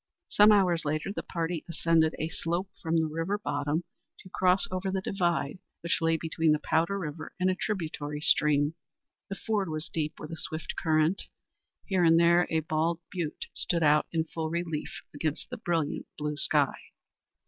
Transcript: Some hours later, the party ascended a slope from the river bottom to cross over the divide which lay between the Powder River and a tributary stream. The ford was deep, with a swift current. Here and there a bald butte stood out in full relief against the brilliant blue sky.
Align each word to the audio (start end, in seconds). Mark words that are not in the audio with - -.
Some 0.29 0.51
hours 0.51 0.83
later, 0.83 1.13
the 1.13 1.21
party 1.21 1.63
ascended 1.69 2.15
a 2.17 2.27
slope 2.29 2.71
from 2.81 2.95
the 2.97 3.05
river 3.05 3.37
bottom 3.37 3.83
to 4.21 4.29
cross 4.33 4.67
over 4.71 4.89
the 4.89 4.99
divide 4.99 5.59
which 5.81 6.01
lay 6.01 6.17
between 6.17 6.53
the 6.53 6.57
Powder 6.57 6.97
River 6.97 7.33
and 7.39 7.51
a 7.51 7.55
tributary 7.55 8.19
stream. 8.19 8.73
The 9.29 9.35
ford 9.35 9.69
was 9.69 9.89
deep, 9.93 10.19
with 10.19 10.31
a 10.31 10.37
swift 10.37 10.73
current. 10.75 11.27
Here 11.85 12.03
and 12.03 12.19
there 12.19 12.47
a 12.49 12.61
bald 12.61 12.99
butte 13.11 13.45
stood 13.53 13.83
out 13.83 14.07
in 14.11 14.23
full 14.25 14.49
relief 14.49 15.01
against 15.13 15.51
the 15.51 15.57
brilliant 15.57 16.07
blue 16.17 16.35
sky. 16.37 16.73